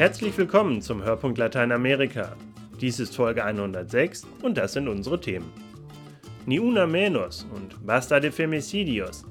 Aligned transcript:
Herzlich 0.00 0.38
willkommen 0.38 0.80
zum 0.80 1.04
Hörpunkt 1.04 1.36
Lateinamerika. 1.36 2.34
Dies 2.80 3.00
ist 3.00 3.14
Folge 3.14 3.44
106 3.44 4.26
und 4.40 4.56
das 4.56 4.72
sind 4.72 4.88
unsere 4.88 5.20
Themen. 5.20 5.52
Ni 6.46 6.58
una 6.58 6.86
menos 6.86 7.46
und 7.54 7.86
Basta 7.86 8.18
de 8.18 8.30
Femicidios. 8.30 9.26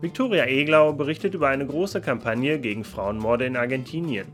Victoria 0.00 0.46
Eglau 0.46 0.92
berichtet 0.92 1.34
über 1.34 1.48
eine 1.48 1.66
große 1.66 2.00
Kampagne 2.00 2.60
gegen 2.60 2.84
Frauenmorde 2.84 3.46
in 3.46 3.56
Argentinien. 3.56 4.28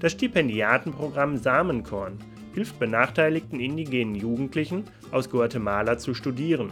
Das 0.00 0.12
Stipendiatenprogramm 0.12 1.36
Samenkorn 1.36 2.16
hilft 2.54 2.78
benachteiligten 2.78 3.60
indigenen 3.60 4.14
Jugendlichen 4.14 4.84
aus 5.10 5.28
Guatemala 5.28 5.98
zu 5.98 6.14
studieren. 6.14 6.70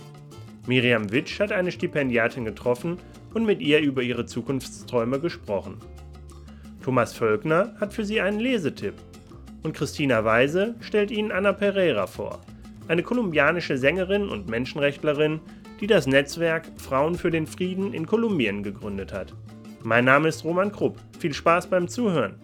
Miriam 0.67 1.13
Witsch 1.13 1.41
hat 1.41 1.53
eine 1.53 1.73
Stipendiatin 1.73 2.47
getroffen 2.47 2.97
und 3.35 3.45
mit 3.45 3.61
ihr 3.61 3.81
über 3.81 4.01
ihre 4.01 4.25
Zukunftsträume 4.25 5.21
gesprochen. 5.21 5.77
Thomas 6.89 7.13
Völkner 7.13 7.75
hat 7.79 7.93
für 7.93 8.03
sie 8.03 8.19
einen 8.23 8.41
Lesetipp 8.41 8.95
und 9.63 9.77
Christina 9.77 10.25
Weise 10.25 10.75
stellt 10.81 11.11
ihnen 11.11 11.33
Anna 11.33 11.53
Pereira 11.53 12.07
vor, 12.07 12.41
eine 12.89 13.03
kolumbianische 13.03 13.77
Sängerin 13.77 14.31
und 14.31 14.49
Menschenrechtlerin, 14.49 15.41
die 15.83 15.87
das 15.87 16.07
Netzwerk 16.07 16.65
Frauen 16.79 17.17
für 17.17 17.31
den 17.31 17.47
Frieden 17.47 17.93
in 17.93 18.07
Kolumbien 18.07 18.63
gegründet 18.63 19.13
hat. 19.13 19.35
Mein 19.83 20.07
Name 20.07 20.29
ist 20.29 20.45
Roman 20.45 20.73
Krupp. 20.73 20.97
Viel 21.19 21.35
Spaß 21.35 21.67
beim 21.67 21.89
Zuhören. 21.89 22.37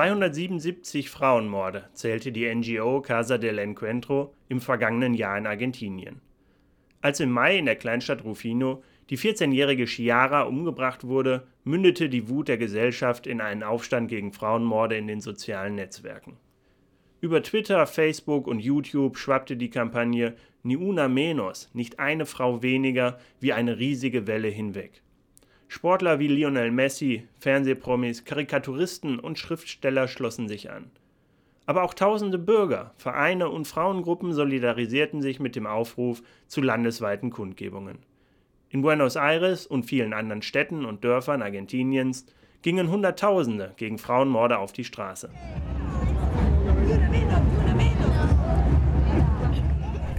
277 0.00 1.10
Frauenmorde 1.10 1.90
zählte 1.92 2.32
die 2.32 2.48
NGO 2.54 3.02
Casa 3.02 3.36
del 3.36 3.58
Encuentro 3.58 4.32
im 4.48 4.62
vergangenen 4.62 5.12
Jahr 5.12 5.36
in 5.36 5.46
Argentinien. 5.46 6.22
Als 7.02 7.20
im 7.20 7.30
Mai 7.30 7.58
in 7.58 7.66
der 7.66 7.76
Kleinstadt 7.76 8.24
Rufino 8.24 8.82
die 9.10 9.18
14-jährige 9.18 9.84
Chiara 9.86 10.44
umgebracht 10.44 11.06
wurde, 11.06 11.46
mündete 11.64 12.08
die 12.08 12.30
Wut 12.30 12.48
der 12.48 12.56
Gesellschaft 12.56 13.26
in 13.26 13.42
einen 13.42 13.62
Aufstand 13.62 14.08
gegen 14.08 14.32
Frauenmorde 14.32 14.96
in 14.96 15.06
den 15.06 15.20
sozialen 15.20 15.74
Netzwerken. 15.74 16.38
Über 17.20 17.42
Twitter, 17.42 17.86
Facebook 17.86 18.46
und 18.46 18.60
YouTube 18.60 19.18
schwappte 19.18 19.58
die 19.58 19.68
Kampagne 19.68 20.34
Ni 20.62 20.78
una 20.78 21.08
menos, 21.08 21.68
nicht 21.74 21.98
eine 21.98 22.24
Frau 22.24 22.62
weniger, 22.62 23.18
wie 23.38 23.52
eine 23.52 23.78
riesige 23.78 24.26
Welle 24.26 24.48
hinweg. 24.48 25.02
Sportler 25.72 26.18
wie 26.18 26.26
Lionel 26.26 26.72
Messi, 26.72 27.28
Fernsehpromis, 27.38 28.24
Karikaturisten 28.24 29.20
und 29.20 29.38
Schriftsteller 29.38 30.08
schlossen 30.08 30.48
sich 30.48 30.68
an. 30.68 30.90
Aber 31.64 31.84
auch 31.84 31.94
tausende 31.94 32.38
Bürger, 32.38 32.92
Vereine 32.96 33.48
und 33.48 33.68
Frauengruppen 33.68 34.32
solidarisierten 34.32 35.22
sich 35.22 35.38
mit 35.38 35.54
dem 35.54 35.68
Aufruf 35.68 36.24
zu 36.48 36.60
landesweiten 36.60 37.30
Kundgebungen. 37.30 37.98
In 38.70 38.82
Buenos 38.82 39.14
Aires 39.14 39.64
und 39.64 39.84
vielen 39.84 40.12
anderen 40.12 40.42
Städten 40.42 40.84
und 40.84 41.04
Dörfern 41.04 41.40
Argentiniens 41.40 42.26
gingen 42.62 42.90
Hunderttausende 42.90 43.72
gegen 43.76 43.98
Frauenmorde 43.98 44.58
auf 44.58 44.72
die 44.72 44.82
Straße. 44.82 45.30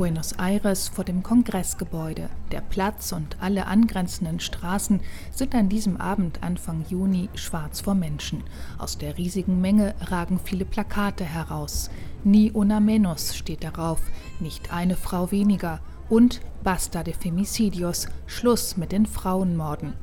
Buenos 0.01 0.33
Aires 0.39 0.87
vor 0.87 1.03
dem 1.03 1.21
Kongressgebäude. 1.21 2.31
Der 2.51 2.61
Platz 2.61 3.11
und 3.11 3.37
alle 3.39 3.67
angrenzenden 3.67 4.39
Straßen 4.39 4.99
sind 5.31 5.53
an 5.53 5.69
diesem 5.69 5.97
Abend 5.97 6.41
Anfang 6.41 6.83
Juni 6.89 7.29
schwarz 7.35 7.81
vor 7.81 7.93
Menschen. 7.93 8.43
Aus 8.79 8.97
der 8.97 9.19
riesigen 9.19 9.61
Menge 9.61 9.93
ragen 9.99 10.39
viele 10.43 10.65
Plakate 10.65 11.23
heraus. 11.23 11.91
Ni 12.23 12.49
una 12.49 12.79
menos 12.79 13.35
steht 13.35 13.63
darauf, 13.63 14.01
nicht 14.39 14.73
eine 14.73 14.95
Frau 14.95 15.29
weniger 15.29 15.81
und 16.11 16.41
Basta 16.63 17.01
de 17.01 17.13
Femicidios, 17.15 18.07
Schluss 18.27 18.77
mit 18.77 18.91
den 18.91 19.07
Frauenmorden. 19.07 19.93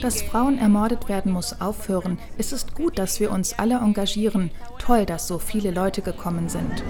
Dass 0.00 0.22
Frauen 0.22 0.58
ermordet 0.58 1.08
werden, 1.10 1.32
muss 1.32 1.60
aufhören. 1.60 2.18
Es 2.38 2.52
ist 2.52 2.74
gut, 2.74 2.98
dass 2.98 3.20
wir 3.20 3.30
uns 3.30 3.58
alle 3.58 3.74
engagieren. 3.74 4.50
Toll, 4.78 5.04
dass 5.04 5.28
so 5.28 5.38
viele 5.38 5.72
Leute 5.72 6.00
gekommen 6.00 6.48
sind. 6.48 6.82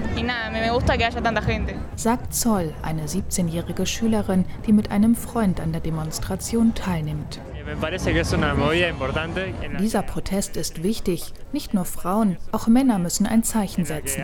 Sagt 1.97 2.33
Zoll, 2.34 2.73
eine 2.83 3.06
17-jährige 3.06 3.87
Schülerin, 3.87 4.45
die 4.67 4.73
mit 4.73 4.93
einem 4.93 5.17
Freund 5.17 5.61
an 5.61 5.73
der 5.73 5.81
Demonstration 5.81 6.75
teilnimmt. 6.75 7.41
Dieser 9.79 10.03
Protest 10.03 10.56
ist 10.56 10.83
wichtig. 10.83 11.34
Nicht 11.53 11.75
nur 11.75 11.84
Frauen, 11.84 12.39
auch 12.51 12.67
Männer 12.67 12.99
müssen 12.99 13.27
ein 13.27 13.43
Zeichen 13.43 13.84
setzen. 13.84 14.23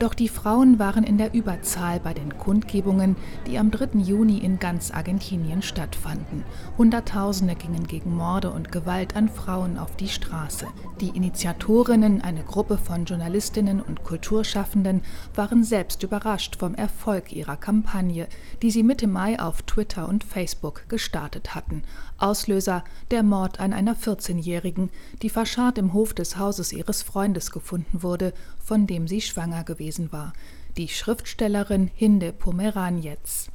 Doch 0.00 0.14
die 0.14 0.28
Frauen 0.28 0.80
waren 0.80 1.04
in 1.04 1.16
der 1.16 1.32
Überzahl 1.32 2.00
bei 2.00 2.12
den 2.12 2.36
Kundgebungen, 2.38 3.14
die 3.46 3.56
am 3.56 3.70
3. 3.70 4.00
Juni 4.00 4.38
in 4.38 4.58
ganz 4.58 4.90
Argentinien 4.90 5.62
stattfanden. 5.62 6.44
Hunderttausende 6.76 7.54
gingen 7.54 7.86
gegen 7.86 8.16
Morde 8.16 8.50
und 8.50 8.72
Gewalt 8.72 9.14
an 9.14 9.28
Frauen 9.28 9.78
auf 9.78 9.94
die 9.94 10.08
Straße. 10.08 10.66
Die 11.00 11.10
Initiatorinnen, 11.10 12.20
eine 12.20 12.42
Gruppe 12.42 12.78
von 12.78 13.04
Journalistinnen 13.04 13.80
und 13.80 14.02
Kulturschaffenden, 14.02 15.02
waren 15.36 15.62
selbst 15.62 16.02
überrascht 16.02 16.56
vom 16.56 16.74
Erfolg 16.74 17.32
ihrer 17.32 17.56
Kampagne, 17.56 18.26
die 18.60 18.72
sie 18.72 18.82
Mitte 18.82 19.06
Mai 19.06 19.38
auf 19.38 19.62
Twitter 19.62 20.08
und 20.08 20.24
Facebook 20.24 20.88
gestartet 20.88 21.54
hatten 21.54 21.59
hatten. 21.60 21.82
Auslöser 22.16 22.84
der 23.10 23.22
Mord 23.22 23.60
an 23.60 23.74
einer 23.74 23.94
14-Jährigen, 23.94 24.88
die 25.20 25.28
verscharrt 25.28 25.76
im 25.76 25.92
Hof 25.92 26.14
des 26.14 26.38
Hauses 26.38 26.72
ihres 26.72 27.02
Freundes 27.02 27.50
gefunden 27.50 28.02
wurde, 28.02 28.32
von 28.64 28.86
dem 28.86 29.06
sie 29.06 29.20
schwanger 29.20 29.64
gewesen 29.64 30.10
war. 30.10 30.32
Die 30.78 30.88
Schriftstellerin 30.88 31.90
Hinde 31.94 32.32
Pomeranjetz. 32.32 33.50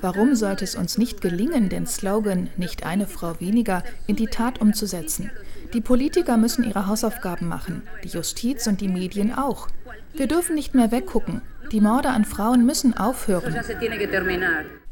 Warum 0.00 0.34
sollte 0.34 0.64
es 0.64 0.74
uns 0.76 0.98
nicht 0.98 1.20
gelingen, 1.20 1.68
den 1.68 1.86
Slogan 1.86 2.48
Nicht 2.56 2.84
eine 2.84 3.06
Frau 3.06 3.40
weniger 3.40 3.82
in 4.06 4.16
die 4.16 4.26
Tat 4.26 4.60
umzusetzen? 4.60 5.30
Die 5.72 5.80
Politiker 5.80 6.36
müssen 6.36 6.64
ihre 6.64 6.86
Hausaufgaben 6.86 7.48
machen, 7.48 7.82
die 8.04 8.08
Justiz 8.08 8.66
und 8.66 8.80
die 8.80 8.88
Medien 8.88 9.34
auch. 9.34 9.68
Wir 10.14 10.26
dürfen 10.26 10.54
nicht 10.54 10.74
mehr 10.74 10.90
weggucken. 10.90 11.42
Die 11.70 11.80
Morde 11.80 12.08
an 12.08 12.24
Frauen 12.24 12.66
müssen 12.66 12.96
aufhören. 12.96 13.54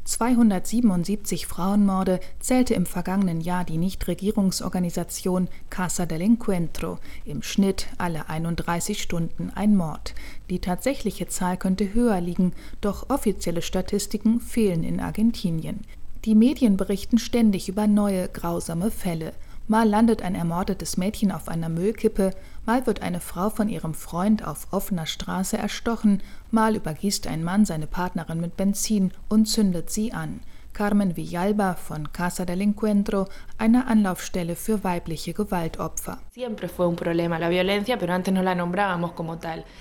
277 0.09 1.45
Frauenmorde 1.45 2.19
zählte 2.39 2.73
im 2.73 2.87
vergangenen 2.87 3.41
Jahr 3.41 3.63
die 3.63 3.77
Nichtregierungsorganisation 3.77 5.47
Casa 5.69 6.07
del 6.07 6.21
Encuentro, 6.21 6.97
im 7.25 7.43
Schnitt 7.43 7.85
alle 7.99 8.27
31 8.27 9.03
Stunden 9.03 9.51
ein 9.53 9.75
Mord. 9.75 10.15
Die 10.49 10.57
tatsächliche 10.57 11.27
Zahl 11.27 11.57
könnte 11.57 11.93
höher 11.93 12.19
liegen, 12.21 12.53
doch 12.81 13.11
offizielle 13.11 13.61
Statistiken 13.61 14.41
fehlen 14.41 14.83
in 14.83 14.99
Argentinien. 14.99 15.81
Die 16.25 16.33
Medien 16.33 16.75
berichten 16.75 17.19
ständig 17.19 17.69
über 17.69 17.85
neue 17.85 18.29
grausame 18.29 18.89
Fälle. 18.89 19.33
Mal 19.67 19.87
landet 19.87 20.23
ein 20.23 20.33
ermordetes 20.33 20.97
Mädchen 20.97 21.31
auf 21.31 21.47
einer 21.47 21.69
Müllkippe, 21.69 22.31
mal 22.69 22.85
wird 22.85 23.01
eine 23.01 23.19
Frau 23.19 23.49
von 23.49 23.67
ihrem 23.67 23.95
Freund 23.95 24.45
auf 24.45 24.67
offener 24.69 25.07
Straße 25.07 25.57
erstochen, 25.57 26.21
mal 26.51 26.75
übergießt 26.75 27.25
ein 27.25 27.43
Mann 27.43 27.65
seine 27.65 27.87
Partnerin 27.87 28.39
mit 28.39 28.57
Benzin 28.57 29.11
und 29.27 29.47
zündet 29.47 29.89
sie 29.89 30.13
an. 30.13 30.41
Carmen 30.73 31.17
Villalba 31.17 31.73
von 31.73 32.13
Casa 32.13 32.45
del 32.45 32.61
Encuentro, 32.61 33.25
einer 33.57 33.87
Anlaufstelle 33.87 34.55
für 34.55 34.83
weibliche 34.83 35.33
Gewaltopfer. 35.33 36.19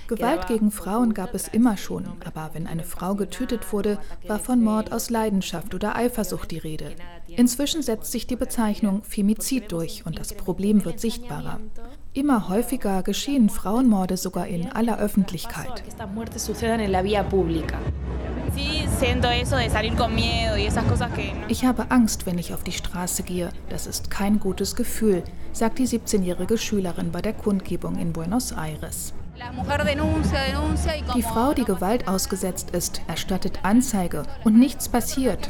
Gewalt 0.09 0.47
gegen 0.49 0.70
Frauen 0.70 1.15
gab 1.15 1.34
es 1.34 1.47
immer 1.47 1.76
schon, 1.76 2.06
aber 2.25 2.50
wenn 2.55 2.66
eine 2.66 2.84
Frau 2.84 3.15
getötet 3.15 3.70
wurde, 3.72 3.99
war 4.26 4.38
von 4.38 4.62
Mord 4.65 4.93
aus 4.93 5.10
Leidenschaft 5.10 5.75
oder 5.75 5.94
Eifersucht 5.94 6.50
die 6.50 6.59
Rede. 6.59 6.97
Inzwischen 7.28 7.82
setzt 7.82 8.11
sich 8.11 8.26
die 8.26 8.37
Bezeichnung 8.37 9.02
Femizid 9.02 9.70
durch 9.70 10.06
und 10.06 10.19
das 10.19 10.32
Problem 10.32 10.84
wird 10.84 10.99
sichtbarer. 10.99 11.61
Immer 12.14 12.49
häufiger 12.49 13.02
geschehen 13.02 13.49
Frauenmorde 13.50 14.16
sogar 14.16 14.46
in 14.46 14.72
aller 14.72 14.99
Öffentlichkeit. 14.99 15.82
Ich 21.49 21.64
habe 21.64 21.90
Angst, 21.90 22.26
wenn 22.26 22.38
ich 22.38 22.55
auf 22.55 22.64
die 22.64 22.72
Straße 22.72 23.22
gehe. 23.22 23.50
Das 23.69 23.87
ist 23.87 24.10
kein 24.10 24.40
gutes 24.40 24.75
Gefühl, 24.75 25.22
sagt 25.52 25.78
die 25.78 25.87
17-jährige 25.87 26.58
Schülerin 26.58 27.12
bei 27.12 27.20
der 27.20 27.34
Kundgebung 27.34 27.99
in 27.99 28.12
Buenos 28.12 28.52
Aires. 28.52 29.12
Die 31.14 31.22
Frau, 31.22 31.52
die 31.52 31.64
Gewalt 31.64 32.08
ausgesetzt 32.08 32.70
ist, 32.70 33.02
erstattet 33.06 33.60
Anzeige 33.62 34.25
und 34.44 34.58
nichts 34.58 34.88
passiert 34.88 35.49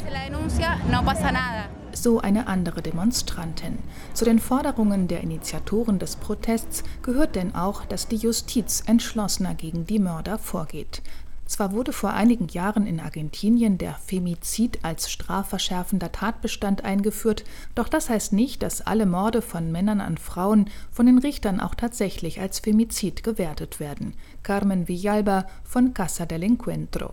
so 2.03 2.21
eine 2.21 2.47
andere 2.47 2.83
Demonstrantin. 2.83 3.79
Zu 4.15 4.25
den 4.25 4.39
Forderungen 4.39 5.09
der 5.09 5.23
Initiatoren 5.23 5.99
des 5.99 6.17
Protests 6.17 6.85
gehört 7.03 7.37
denn 7.37 7.55
auch, 7.55 7.85
dass 7.85 8.09
die 8.09 8.17
Justiz 8.17 8.83
entschlossener 8.87 9.55
gegen 9.55 9.87
die 9.87 9.99
Mörder 9.99 10.39
vorgeht. 10.39 11.03
Zwar 11.49 11.73
wurde 11.73 11.95
vor 11.95 12.11
einigen 12.11 12.49
Jahren 12.49 12.87
in 12.87 13.01
Argentinien 13.01 13.79
der 13.79 13.95
Femizid 13.95 14.81
als 14.83 15.11
strafverschärfender 15.11 16.13
Tatbestand 16.13 16.85
eingeführt, 16.85 17.43
doch 17.75 17.89
das 17.89 18.11
heißt 18.11 18.35
nicht, 18.35 18.63
dass 18.63 18.83
alle 18.83 19.07
Morde 19.07 19.41
von 19.41 19.73
Männern 19.73 20.03
an 20.03 20.19
Frauen 20.19 20.69
von 20.93 21.07
den 21.07 21.17
Richtern 21.17 21.59
auch 21.59 21.75
tatsächlich 21.75 22.39
als 22.39 22.59
Femizid 22.59 23.23
gewertet 23.23 23.81
werden. 23.81 24.13
Carmen 24.43 24.89
Villalba 24.89 25.47
von 25.65 25.95
Casa 25.95 26.27
del 26.27 26.43
Encuentro. 26.43 27.13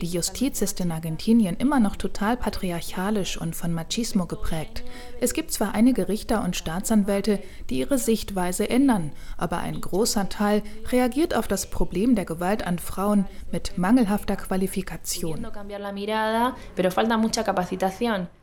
Die 0.00 0.06
Justiz 0.06 0.62
ist 0.62 0.80
in 0.80 0.92
Argentinien 0.92 1.56
immer 1.56 1.80
noch 1.80 1.96
total 1.96 2.36
patriarchalisch 2.36 3.40
und 3.40 3.56
von 3.56 3.72
Machismo 3.72 4.26
geprägt. 4.26 4.84
Es 5.22 5.32
gibt 5.32 5.50
zwar 5.50 5.74
einige 5.74 6.08
Richter 6.08 6.44
und 6.44 6.56
Staatsanwälte, 6.56 7.40
die 7.70 7.78
ihre 7.78 7.96
Sichtweise 7.96 8.68
ändern, 8.68 9.12
aber 9.36 9.58
ein 9.58 9.80
großer 9.80 10.28
Teil 10.28 10.62
reagiert 10.90 11.34
auf 11.34 11.48
das 11.48 11.70
Problem 11.70 12.14
der 12.14 12.24
Gewalt 12.24 12.66
an 12.66 12.78
Frauen 12.78 13.26
mit 13.52 13.78
mangelhafter 13.78 14.36
Qualifikation. 14.36 15.46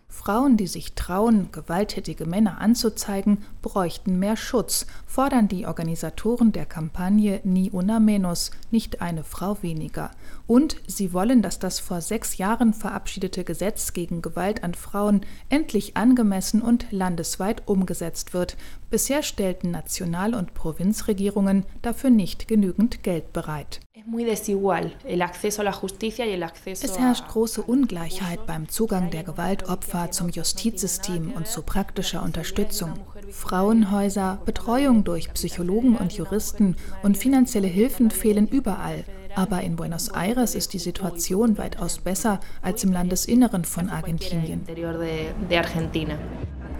Frauen, 0.09 0.55
die 0.55 0.67
sich 0.67 0.93
trauen, 0.93 1.49
gewalttätige 1.51 2.25
Männer 2.25 2.61
anzuzeigen, 2.61 3.43
bräuchten 3.61 4.17
mehr 4.17 4.37
Schutz, 4.37 4.87
fordern 5.05 5.49
die 5.49 5.67
Organisatoren 5.67 6.53
der 6.53 6.65
Kampagne 6.65 7.41
Ni 7.43 7.69
una 7.71 7.99
menos, 7.99 8.51
nicht 8.71 9.01
eine 9.01 9.23
Frau 9.23 9.61
weniger. 9.61 10.11
Und 10.47 10.77
sie 10.87 11.11
wollen, 11.11 11.41
dass 11.41 11.59
das 11.59 11.79
vor 11.79 11.99
sechs 11.99 12.37
Jahren 12.37 12.73
verabschiedete 12.73 13.43
Gesetz 13.43 13.91
gegen 13.91 14.21
Gewalt 14.21 14.63
an 14.63 14.75
Frauen 14.75 15.21
endlich 15.49 15.97
angemessen 15.97 16.61
und 16.61 16.87
landesweit 16.91 17.67
umgesetzt 17.67 18.33
wird. 18.33 18.55
Bisher 18.89 19.21
stellten 19.21 19.71
National- 19.71 20.33
und 20.33 20.53
Provinzregierungen 20.53 21.65
dafür 21.81 22.09
nicht 22.09 22.47
genügend 22.47 23.03
Geld 23.03 23.33
bereit. 23.33 23.81
Es 26.65 26.97
herrscht 26.97 27.27
große 27.27 27.61
Ungleichheit 27.61 28.45
beim 28.47 28.69
Zugang 28.69 29.09
der 29.11 29.23
Gewaltopfer 29.23 30.11
zum 30.11 30.29
Justizsystem 30.29 31.33
und 31.33 31.47
zu 31.47 31.63
praktischer 31.63 32.23
Unterstützung. 32.23 32.93
Frauenhäuser, 33.29 34.39
Betreuung 34.45 35.03
durch 35.03 35.33
Psychologen 35.33 35.97
und 35.97 36.13
Juristen 36.13 36.77
und 37.03 37.17
finanzielle 37.17 37.67
Hilfen 37.67 38.09
fehlen 38.09 38.47
überall. 38.47 39.03
Aber 39.35 39.61
in 39.61 39.75
Buenos 39.75 40.07
Aires 40.07 40.55
ist 40.55 40.71
die 40.71 40.79
Situation 40.79 41.57
weitaus 41.57 41.99
besser 41.99 42.39
als 42.61 42.85
im 42.85 42.93
Landesinneren 42.93 43.65
von 43.65 43.89
Argentinien. 43.89 44.65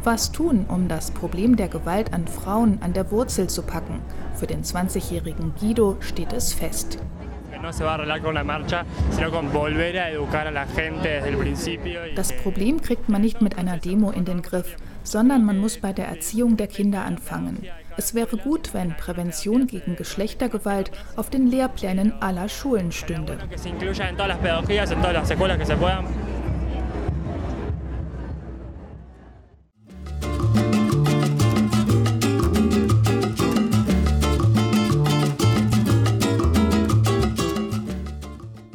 Was 0.03 0.31
tun, 0.31 0.65
um 0.67 0.87
das 0.87 1.11
Problem 1.11 1.55
der 1.55 1.67
Gewalt 1.67 2.13
an 2.13 2.27
Frauen 2.27 2.77
an 2.81 2.93
der 2.93 3.11
Wurzel 3.11 3.47
zu 3.47 3.63
packen? 3.63 4.01
Für 4.35 4.47
den 4.47 4.63
20-jährigen 4.63 5.53
Guido 5.59 5.97
steht 5.99 6.33
es 6.33 6.53
fest. 6.53 6.97
Das 12.15 12.33
Problem 12.33 12.81
kriegt 12.81 13.09
man 13.09 13.21
nicht 13.21 13.41
mit 13.41 13.57
einer 13.57 13.77
Demo 13.77 14.11
in 14.11 14.25
den 14.25 14.41
Griff, 14.41 14.75
sondern 15.03 15.43
man 15.43 15.57
muss 15.57 15.77
bei 15.79 15.91
der 15.93 16.07
Erziehung 16.07 16.57
der 16.57 16.67
Kinder 16.67 17.03
anfangen. 17.03 17.65
Es 17.97 18.13
wäre 18.13 18.37
gut, 18.37 18.75
wenn 18.75 18.95
Prävention 18.95 19.65
gegen 19.65 19.95
Geschlechtergewalt 19.95 20.91
auf 21.15 21.31
den 21.31 21.47
Lehrplänen 21.47 22.13
aller 22.21 22.47
Schulen 22.47 22.91
stünde. 22.91 23.37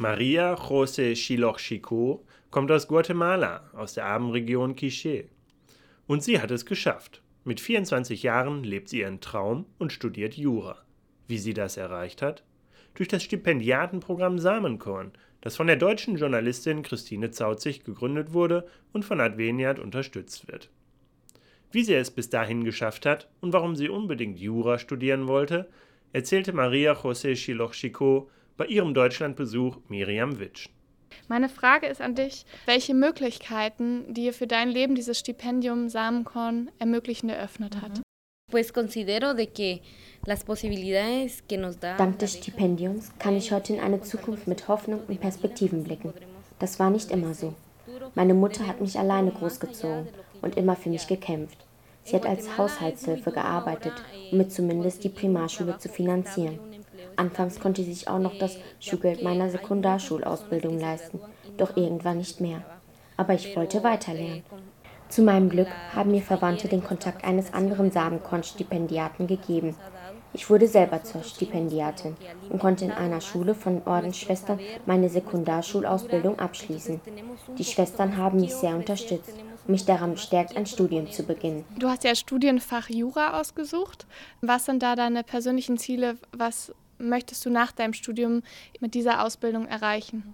Maria 0.03 0.55
José 0.55 1.15
Chiloch 1.15 1.59
Chico 1.59 2.25
kommt 2.51 2.69
aus 2.71 2.89
Guatemala, 2.89 3.69
aus 3.71 3.93
der 3.93 4.03
armen 4.03 4.31
Region 4.31 4.75
Quiché. 4.75 5.29
Und 6.07 6.21
sie 6.21 6.41
hat 6.41 6.51
es 6.51 6.65
geschafft. 6.65 7.21
Mit 7.45 7.61
24 7.61 8.21
Jahren 8.21 8.65
lebt 8.65 8.89
sie 8.89 8.99
ihren 8.99 9.21
Traum 9.21 9.65
und 9.77 9.93
studiert 9.93 10.33
Jura. 10.33 10.83
Wie 11.29 11.37
sie 11.37 11.53
das 11.53 11.77
erreicht 11.77 12.21
hat? 12.21 12.43
Durch 12.95 13.07
das 13.07 13.23
Stipendiatenprogramm 13.23 14.39
Samenkorn, 14.39 15.13
das 15.39 15.55
von 15.55 15.67
der 15.67 15.77
deutschen 15.77 16.17
Journalistin 16.17 16.83
Christine 16.83 17.31
Zauzig 17.31 17.85
gegründet 17.85 18.33
wurde 18.33 18.67
und 18.91 19.05
von 19.05 19.21
Adveniat 19.21 19.79
unterstützt 19.79 20.51
wird. 20.51 20.69
Wie 21.71 21.85
sie 21.85 21.93
es 21.93 22.11
bis 22.11 22.29
dahin 22.29 22.65
geschafft 22.65 23.05
hat 23.05 23.29
und 23.39 23.53
warum 23.53 23.77
sie 23.77 23.87
unbedingt 23.87 24.37
Jura 24.37 24.79
studieren 24.79 25.29
wollte, 25.29 25.69
erzählte 26.11 26.51
Maria 26.51 26.91
José 26.91 27.35
Chiloch 27.35 27.71
Chico 27.71 28.29
bei 28.57 28.65
ihrem 28.65 28.93
Deutschlandbesuch 28.93 29.77
Miriam 29.89 30.39
Witsch. 30.39 30.69
Meine 31.27 31.49
Frage 31.49 31.87
ist 31.87 32.01
an 32.01 32.15
dich, 32.15 32.45
welche 32.65 32.93
Möglichkeiten 32.93 34.13
dir 34.13 34.33
für 34.33 34.47
dein 34.47 34.69
Leben 34.69 34.95
dieses 34.95 35.19
Stipendium 35.19 35.89
Samenkorn 35.89 36.69
ermöglichen 36.79 37.29
eröffnet 37.29 37.81
hat. 37.81 38.01
Dank 41.97 42.19
des 42.19 42.33
Stipendiums 42.33 43.11
kann 43.17 43.35
ich 43.35 43.51
heute 43.51 43.73
in 43.73 43.79
eine 43.79 44.01
Zukunft 44.01 44.47
mit 44.47 44.67
Hoffnung 44.67 45.01
und 45.07 45.19
Perspektiven 45.19 45.83
blicken. 45.83 46.13
Das 46.59 46.79
war 46.79 46.89
nicht 46.89 47.09
immer 47.11 47.33
so. 47.33 47.55
Meine 48.15 48.33
Mutter 48.33 48.67
hat 48.67 48.79
mich 48.79 48.99
alleine 48.99 49.31
großgezogen 49.31 50.07
und 50.41 50.55
immer 50.55 50.75
für 50.75 50.89
mich 50.89 51.07
gekämpft. 51.07 51.57
Sie 52.03 52.15
hat 52.15 52.25
als 52.25 52.57
Haushaltshilfe 52.57 53.31
gearbeitet, 53.31 53.93
um 54.31 54.37
mir 54.37 54.49
zumindest 54.49 55.03
die 55.03 55.09
Primarschule 55.09 55.77
zu 55.77 55.89
finanzieren. 55.89 56.59
Anfangs 57.17 57.59
konnte 57.59 57.81
ich 57.81 57.87
sich 57.87 58.07
auch 58.07 58.19
noch 58.19 58.37
das 58.37 58.57
Schulgeld 58.79 59.23
meiner 59.23 59.49
Sekundarschulausbildung 59.49 60.79
leisten, 60.79 61.19
doch 61.57 61.75
irgendwann 61.77 62.17
nicht 62.17 62.41
mehr. 62.41 62.63
Aber 63.17 63.33
ich 63.33 63.55
wollte 63.55 63.83
weiterlernen. 63.83 64.43
Zu 65.09 65.21
meinem 65.21 65.49
Glück 65.49 65.67
haben 65.93 66.11
mir 66.11 66.23
Verwandte 66.23 66.67
den 66.67 66.83
Kontakt 66.83 67.23
eines 67.23 67.53
anderen 67.53 67.91
Samenkorn-Stipendiaten 67.91 69.27
gegeben. 69.27 69.75
Ich 70.33 70.49
wurde 70.49 70.67
selber 70.67 71.03
zur 71.03 71.21
Stipendiatin 71.21 72.15
und 72.49 72.59
konnte 72.59 72.85
in 72.85 72.91
einer 72.91 73.21
Schule 73.21 73.53
von 73.53 73.83
Ordensschwestern 73.85 74.59
meine 74.87 75.09
Sekundarschulausbildung 75.09 76.39
abschließen. 76.39 76.99
Die 77.59 77.63
Schwestern 77.63 78.17
haben 78.17 78.39
mich 78.39 78.55
sehr 78.55 78.75
unterstützt 78.75 79.35
und 79.67 79.69
mich 79.69 79.85
daran 79.85 80.13
bestärkt, 80.13 80.57
ein 80.57 80.65
Studium 80.65 81.11
zu 81.11 81.23
beginnen. 81.23 81.63
Du 81.77 81.87
hast 81.87 82.03
ja 82.03 82.15
Studienfach 82.15 82.89
Jura 82.89 83.39
ausgesucht. 83.39 84.07
Was 84.41 84.65
sind 84.65 84.81
da 84.81 84.95
deine 84.95 85.23
persönlichen 85.23 85.77
Ziele? 85.77 86.17
Was 86.35 86.73
möchtest 86.97 87.45
du 87.45 87.49
nach 87.49 87.71
deinem 87.71 87.93
Studium 87.93 88.43
mit 88.79 88.93
dieser 88.93 89.23
Ausbildung 89.23 89.67
erreichen? 89.67 90.33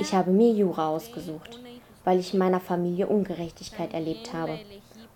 Ich 0.00 0.12
habe 0.12 0.30
mir 0.30 0.52
Jura 0.52 0.88
ausgesucht, 0.88 1.60
weil 2.04 2.18
ich 2.18 2.32
in 2.32 2.38
meiner 2.38 2.60
Familie 2.60 3.06
Ungerechtigkeit 3.06 3.94
erlebt 3.94 4.32
habe 4.32 4.58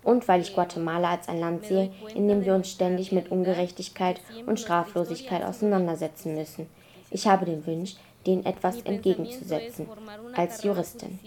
und 0.03 0.27
weil 0.27 0.41
ich 0.41 0.53
Guatemala 0.53 1.11
als 1.11 1.27
ein 1.27 1.39
Land 1.39 1.65
sehe, 1.65 1.91
in 2.15 2.27
dem 2.27 2.45
wir 2.45 2.55
uns 2.55 2.71
ständig 2.71 3.11
mit 3.11 3.29
Ungerechtigkeit 3.31 4.21
und 4.45 4.59
Straflosigkeit 4.59 5.43
auseinandersetzen 5.43 6.35
müssen. 6.35 6.67
Ich 7.09 7.27
habe 7.27 7.45
den 7.45 7.65
Wunsch, 7.67 7.95
denen 8.25 8.45
etwas 8.45 8.81
entgegenzusetzen, 8.81 9.87
als 10.35 10.63
Juristin. 10.63 11.19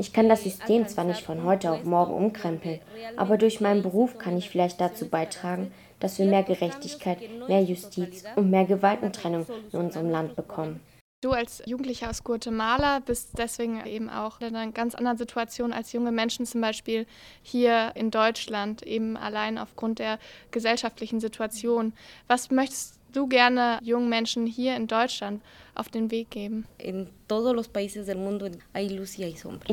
Ich 0.00 0.14
kann 0.14 0.30
das 0.30 0.44
System 0.44 0.88
zwar 0.88 1.04
nicht 1.04 1.20
von 1.20 1.44
heute 1.44 1.70
auf 1.70 1.84
morgen 1.84 2.14
umkrempeln, 2.14 2.80
aber 3.18 3.36
durch 3.36 3.60
meinen 3.60 3.82
Beruf 3.82 4.16
kann 4.16 4.38
ich 4.38 4.48
vielleicht 4.48 4.80
dazu 4.80 5.06
beitragen, 5.06 5.72
dass 5.98 6.18
wir 6.18 6.24
mehr 6.24 6.42
Gerechtigkeit, 6.42 7.18
mehr 7.46 7.62
Justiz 7.62 8.24
und 8.34 8.48
mehr 8.48 8.64
Gewaltentrennung 8.64 9.44
in 9.70 9.78
unserem 9.78 10.08
Land 10.08 10.36
bekommen. 10.36 10.80
Du 11.20 11.32
als 11.32 11.62
Jugendlicher 11.66 12.08
aus 12.08 12.24
Guatemala 12.24 13.00
bist 13.00 13.36
deswegen 13.36 13.84
eben 13.84 14.08
auch 14.08 14.40
in 14.40 14.56
einer 14.56 14.72
ganz 14.72 14.94
anderen 14.94 15.18
Situation 15.18 15.70
als 15.70 15.92
junge 15.92 16.12
Menschen 16.12 16.46
zum 16.46 16.62
Beispiel 16.62 17.04
hier 17.42 17.92
in 17.94 18.10
Deutschland, 18.10 18.82
eben 18.82 19.18
allein 19.18 19.58
aufgrund 19.58 19.98
der 19.98 20.18
gesellschaftlichen 20.50 21.20
Situation. 21.20 21.92
Was 22.26 22.50
möchtest 22.50 22.99
du 23.16 23.26
gerne 23.26 23.78
jungen 23.82 24.08
Menschen 24.08 24.46
hier 24.46 24.76
in 24.76 24.86
Deutschland 24.86 25.42
auf 25.74 25.88
den 25.88 26.10
Weg 26.10 26.30
geben? 26.30 26.66
In 26.78 27.06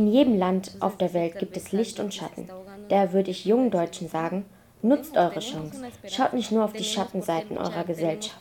jedem 0.07 0.37
Land 0.37 0.71
auf 0.79 0.97
der 0.97 1.13
Welt 1.13 1.39
gibt 1.39 1.57
es 1.57 1.71
Licht 1.71 1.99
und 1.99 2.13
Schatten. 2.13 2.49
Daher 2.89 3.13
würde 3.13 3.31
ich 3.31 3.45
jungen 3.45 3.71
Deutschen 3.71 4.07
sagen, 4.07 4.45
Nutzt 4.83 5.17
eure 5.17 5.39
Chance. 5.39 5.81
Schaut 6.07 6.33
nicht 6.33 6.51
nur 6.51 6.63
auf 6.63 6.73
die 6.73 6.83
Schattenseiten 6.83 7.57
eurer 7.57 7.83
Gesellschaft. 7.83 8.37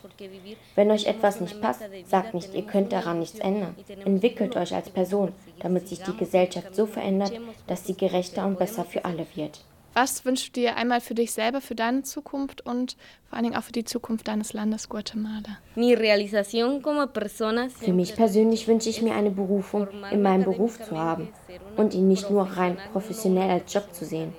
Wenn 0.75 0.91
euch 0.91 1.07
etwas 1.07 1.41
nicht 1.41 1.59
passt, 1.61 1.81
sagt 2.05 2.35
nicht, 2.35 2.53
ihr 2.53 2.61
könnt 2.61 2.91
daran 2.93 3.19
nichts 3.19 3.39
ändern. 3.39 3.75
Entwickelt 4.05 4.55
euch 4.55 4.73
als 4.75 4.89
Person, 4.89 5.33
damit 5.59 5.87
sich 5.87 5.99
die 6.03 6.15
Gesellschaft 6.15 6.75
so 6.75 6.85
verändert, 6.85 7.33
dass 7.65 7.87
sie 7.87 7.95
gerechter 7.95 8.45
und 8.45 8.59
besser 8.59 8.85
für 8.85 9.03
alle 9.03 9.25
wird. 9.35 9.61
Was 9.93 10.25
wünschst 10.25 10.55
du 10.55 10.61
dir 10.61 10.75
einmal 10.75 11.01
für 11.01 11.15
dich 11.15 11.31
selber, 11.31 11.59
für 11.59 11.73
deine 11.73 12.03
Zukunft 12.03 12.63
und 12.65 12.97
vor 13.27 13.37
allen 13.37 13.45
Dingen 13.45 13.55
auch 13.55 13.63
für 13.63 13.71
die 13.71 13.83
Zukunft 13.83 14.27
deines 14.27 14.53
Landes 14.53 14.89
Guatemala? 14.89 15.57
Für 15.75 17.93
mich 17.93 18.15
persönlich 18.15 18.67
wünsche 18.67 18.89
ich 18.89 19.01
mir 19.01 19.15
eine 19.15 19.31
Berufung 19.31 19.87
in 20.11 20.21
meinem 20.21 20.43
Beruf 20.43 20.79
zu 20.81 20.97
haben 20.97 21.29
und 21.77 21.93
ihn 21.93 22.07
nicht 22.07 22.29
nur 22.29 22.43
rein 22.43 22.77
professionell 22.91 23.49
als 23.49 23.73
Job 23.73 23.93
zu 23.93 24.05
sehen. 24.05 24.33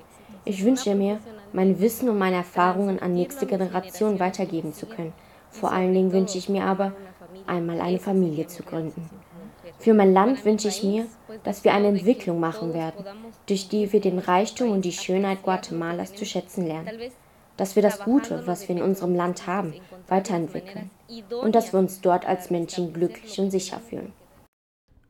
Ich 0.45 0.65
wünsche 0.65 0.95
mir, 0.95 1.19
mein 1.53 1.81
Wissen 1.81 2.09
und 2.09 2.19
meine 2.19 2.37
Erfahrungen 2.37 3.01
an 3.01 3.15
nächste 3.15 3.47
Generation 3.47 4.21
weitergeben 4.21 4.73
zu 4.73 4.87
können. 4.87 5.13
Vor 5.51 5.73
allen 5.73 5.93
Dingen 5.93 6.13
wünsche 6.13 6.39
ich 6.39 6.49
mir 6.49 6.65
aber, 6.65 6.93
einmal 7.47 7.81
eine 7.81 7.99
Familie 7.99 8.47
zu 8.47 8.63
gründen. 8.63 9.11
Für 9.79 9.95
mein 9.95 10.13
Land 10.13 10.45
wünsche 10.45 10.69
ich 10.69 10.83
mir, 10.83 11.07
dass 11.45 11.65
wir 11.65 11.73
eine 11.73 11.89
Entwicklung 11.89 12.41
machen 12.41 12.75
werden, 12.75 13.05
durch 13.47 13.69
die 13.69 13.93
wir 13.93 14.01
den 14.01 14.19
Reichtum 14.19 14.71
und 14.71 14.85
die 14.85 14.93
Schönheit 14.93 15.43
Guatemalas 15.43 16.15
zu 16.15 16.25
schätzen 16.25 16.67
lernen. 16.67 17.11
Dass 17.57 17.77
wir 17.77 17.83
das 17.83 18.01
Gute, 18.01 18.47
was 18.47 18.69
wir 18.69 18.77
in 18.77 18.83
unserem 18.83 19.15
Land 19.15 19.47
haben, 19.47 19.75
weiterentwickeln. 20.09 20.91
Und 21.43 21.55
dass 21.55 21.73
wir 21.73 21.81
uns 21.81 22.01
dort 22.01 22.27
als 22.27 22.51
Menschen 22.51 22.93
glücklich 22.93 23.39
und 23.41 23.51
sicher 23.51 23.81
fühlen. 23.81 24.13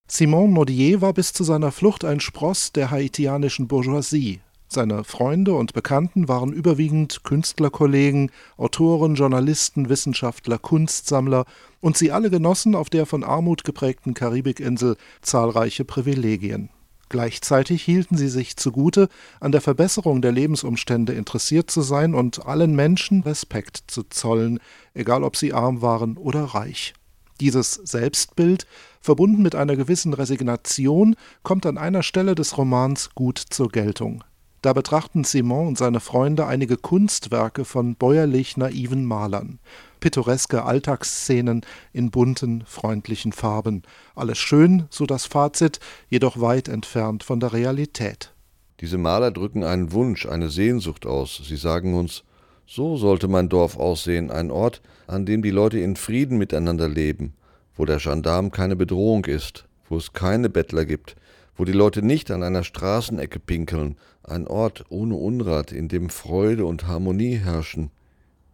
Simon 0.09 0.55
Nodier 0.55 1.03
war 1.03 1.13
bis 1.13 1.35
zu 1.35 1.45
seiner 1.45 1.73
Flucht 1.73 2.07
ein 2.07 2.21
Spross 2.21 2.73
der 2.73 2.91
haitianischen 2.91 3.69
Bourgeoisie. 3.69 4.41
Seine 4.67 5.05
Freunde 5.05 5.53
und 5.53 5.75
Bekannten 5.75 6.27
waren 6.27 6.55
überwiegend 6.55 7.23
Künstlerkollegen, 7.23 8.31
Autoren, 8.57 9.17
Journalisten, 9.17 9.91
Wissenschaftler, 9.91 10.57
Kunstsammler, 10.57 11.45
und 11.81 11.99
sie 11.99 12.13
alle 12.13 12.31
genossen 12.31 12.75
auf 12.75 12.89
der 12.89 13.05
von 13.05 13.25
Armut 13.25 13.63
geprägten 13.63 14.15
Karibikinsel 14.15 14.97
zahlreiche 15.21 15.85
Privilegien. 15.85 16.71
Gleichzeitig 17.11 17.83
hielten 17.83 18.17
sie 18.17 18.29
sich 18.29 18.57
zugute, 18.57 19.09
an 19.41 19.51
der 19.51 19.61
Verbesserung 19.61 20.23
der 20.23 20.31
Lebensumstände 20.31 21.13
interessiert 21.13 21.69
zu 21.69 21.83
sein 21.83 22.15
und 22.15 22.47
allen 22.47 22.75
Menschen 22.75 23.23
Respekt 23.25 23.83
zu 23.89 24.05
zollen, 24.05 24.61
egal 24.95 25.25
ob 25.25 25.37
sie 25.37 25.53
arm 25.53 25.83
waren 25.83 26.17
oder 26.17 26.45
reich. 26.45 26.95
Dieses 27.41 27.75
Selbstbild, 27.75 28.65
verbunden 29.01 29.43
mit 29.43 29.57
einer 29.57 29.75
gewissen 29.75 30.15
Resignation, 30.15 31.17
kommt 31.43 31.67
an 31.67 31.79
einer 31.79 32.05
Stelle 32.05 32.37
des 32.37 32.57
Romans 32.57 33.11
gut 33.17 33.39
zur 33.39 33.71
Geltung. 33.71 34.23
Da 34.63 34.73
betrachten 34.73 35.25
Simon 35.25 35.67
und 35.67 35.79
seine 35.79 35.99
Freunde 35.99 36.47
einige 36.47 36.77
Kunstwerke 36.77 37.65
von 37.65 37.97
bäuerlich 37.97 38.57
naiven 38.57 39.05
Malern. 39.05 39.59
Pittoreske 40.01 40.65
Alltagsszenen 40.65 41.61
in 41.93 42.11
bunten, 42.11 42.65
freundlichen 42.67 43.33
Farben. 43.33 43.83
Alles 44.15 44.39
schön, 44.39 44.87
so 44.91 45.07
das 45.07 45.27
Fazit, 45.27 45.79
jedoch 46.09 46.41
weit 46.41 46.69
entfernt 46.69 47.23
von 47.23 47.39
der 47.39 47.53
Realität. 47.53 48.33
Diese 48.81 48.99
Maler 48.99 49.31
drücken 49.31 49.63
einen 49.63 49.93
Wunsch, 49.93 50.27
eine 50.27 50.49
Sehnsucht 50.49 51.05
aus. 51.05 51.43
Sie 51.45 51.57
sagen 51.57 51.95
uns, 51.95 52.25
so 52.67 52.97
sollte 52.97 53.29
mein 53.29 53.49
Dorf 53.49 53.77
aussehen, 53.77 54.31
ein 54.31 54.51
Ort, 54.51 54.81
an 55.07 55.27
dem 55.27 55.43
die 55.43 55.51
Leute 55.51 55.79
in 55.81 55.97
Frieden 55.97 56.39
miteinander 56.39 56.89
leben, 56.89 57.35
wo 57.77 57.85
der 57.85 57.99
Gendarm 57.99 58.51
keine 58.51 58.77
Bedrohung 58.77 59.25
ist, 59.27 59.67
wo 59.89 59.97
es 59.97 60.13
keine 60.13 60.49
Bettler 60.49 60.85
gibt, 60.85 61.17
wo 61.57 61.65
die 61.65 61.73
Leute 61.73 62.01
nicht 62.01 62.31
an 62.31 62.43
einer 62.43 62.65
Straßenecke 62.65 63.39
pinkeln, 63.39 63.97
ein 64.23 64.47
Ort 64.47 64.85
ohne 64.89 65.17
Unrat, 65.17 65.73
in 65.73 65.89
dem 65.89 66.09
Freude 66.09 66.65
und 66.65 66.87
Harmonie 66.87 67.35
herrschen. 67.35 67.91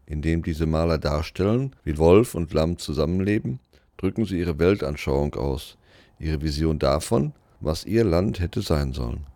In 0.06 0.22
dem 0.22 0.42
diese 0.42 0.66
Maler 0.66 0.98
darstellen, 0.98 1.74
wie 1.84 1.98
Wolf 1.98 2.34
und 2.34 2.52
Lamm 2.52 2.78
zusammenleben, 2.78 3.58
drücken 3.96 4.24
sie 4.24 4.38
ihre 4.38 4.58
Weltanschauung 4.58 5.34
aus, 5.34 5.76
ihre 6.18 6.40
Vision 6.40 6.78
davon, 6.78 7.32
was 7.60 7.84
ihr 7.84 8.04
Land 8.04 8.38
hätte 8.40 8.62
sein 8.62 8.92
sollen. 8.92 9.26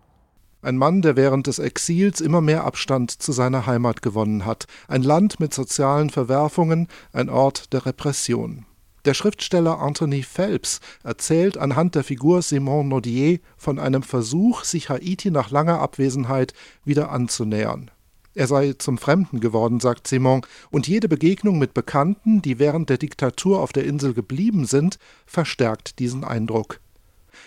Ein 0.62 0.76
Mann, 0.76 1.00
der 1.00 1.16
während 1.16 1.46
des 1.46 1.58
Exils 1.58 2.20
immer 2.20 2.42
mehr 2.42 2.64
Abstand 2.64 3.10
zu 3.10 3.32
seiner 3.32 3.66
Heimat 3.66 4.02
gewonnen 4.02 4.44
hat, 4.44 4.66
ein 4.88 5.02
Land 5.02 5.40
mit 5.40 5.54
sozialen 5.54 6.10
Verwerfungen, 6.10 6.86
ein 7.12 7.30
Ort 7.30 7.72
der 7.72 7.86
Repression. 7.86 8.66
Der 9.06 9.14
Schriftsteller 9.14 9.80
Anthony 9.80 10.22
Phelps 10.22 10.80
erzählt 11.02 11.56
anhand 11.56 11.94
der 11.94 12.04
Figur 12.04 12.42
Simon 12.42 12.88
Nodier 12.88 13.38
von 13.56 13.78
einem 13.78 14.02
Versuch, 14.02 14.62
sich 14.64 14.90
Haiti 14.90 15.30
nach 15.30 15.50
langer 15.50 15.80
Abwesenheit 15.80 16.52
wieder 16.84 17.10
anzunähern. 17.10 17.90
Er 18.40 18.46
sei 18.46 18.72
zum 18.72 18.96
Fremden 18.96 19.40
geworden, 19.40 19.80
sagt 19.80 20.08
Simon, 20.08 20.40
und 20.70 20.88
jede 20.88 21.08
Begegnung 21.08 21.58
mit 21.58 21.74
Bekannten, 21.74 22.40
die 22.40 22.58
während 22.58 22.88
der 22.88 22.96
Diktatur 22.96 23.60
auf 23.60 23.74
der 23.74 23.84
Insel 23.84 24.14
geblieben 24.14 24.64
sind, 24.64 24.98
verstärkt 25.26 25.98
diesen 25.98 26.24
Eindruck. 26.24 26.80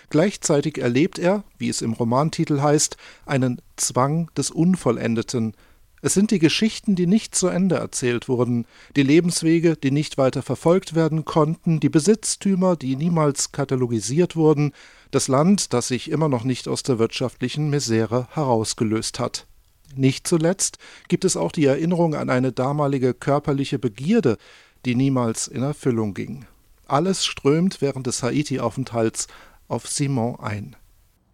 Gleichzeitig 0.08 0.78
erlebt 0.78 1.18
er, 1.18 1.42
wie 1.58 1.68
es 1.68 1.82
im 1.82 1.94
Romantitel 1.94 2.60
heißt, 2.60 2.96
einen 3.26 3.60
Zwang 3.74 4.30
des 4.36 4.52
Unvollendeten. 4.52 5.54
Es 6.00 6.14
sind 6.14 6.30
die 6.30 6.38
Geschichten, 6.38 6.94
die 6.94 7.08
nicht 7.08 7.34
zu 7.34 7.48
Ende 7.48 7.74
erzählt 7.74 8.28
wurden, 8.28 8.64
die 8.94 9.02
Lebenswege, 9.02 9.74
die 9.74 9.90
nicht 9.90 10.16
weiter 10.16 10.42
verfolgt 10.42 10.94
werden 10.94 11.24
konnten, 11.24 11.80
die 11.80 11.88
Besitztümer, 11.88 12.76
die 12.76 12.94
niemals 12.94 13.50
katalogisiert 13.50 14.36
wurden, 14.36 14.70
das 15.10 15.26
Land, 15.26 15.72
das 15.72 15.88
sich 15.88 16.08
immer 16.08 16.28
noch 16.28 16.44
nicht 16.44 16.68
aus 16.68 16.84
der 16.84 17.00
wirtschaftlichen 17.00 17.68
Misere 17.68 18.28
herausgelöst 18.30 19.18
hat. 19.18 19.48
Nicht 19.94 20.26
zuletzt 20.26 20.78
gibt 21.08 21.24
es 21.24 21.36
auch 21.36 21.52
die 21.52 21.66
Erinnerung 21.66 22.14
an 22.14 22.30
eine 22.30 22.52
damalige 22.52 23.14
körperliche 23.14 23.78
Begierde, 23.78 24.36
die 24.84 24.94
niemals 24.94 25.48
in 25.48 25.62
Erfüllung 25.62 26.14
ging. 26.14 26.46
Alles 26.86 27.24
strömt 27.24 27.80
während 27.80 28.06
des 28.06 28.22
Haiti-Aufenthalts 28.22 29.28
auf 29.68 29.86
Simon 29.86 30.38
ein. 30.40 30.76